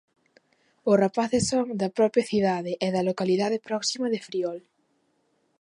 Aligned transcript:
Os 0.89 0.99
rapaces 1.03 1.43
son 1.51 1.65
da 1.79 1.89
propia 1.97 2.27
cidade 2.31 2.71
e 2.85 2.87
da 2.95 3.05
localidade 3.09 3.57
próxima 3.67 4.07
de 4.13 4.19
Friol. 4.27 4.59